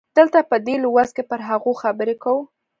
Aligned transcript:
دلته 0.17 0.39
په 0.49 0.55
دې 0.65 0.75
لوست 0.83 1.11
کې 1.15 1.23
پر 1.29 1.39
هغو 1.49 1.71
خبرې 1.81 2.15
کوو. 2.23 2.41